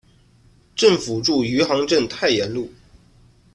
[0.75, 2.73] 政府驻余杭镇太炎路。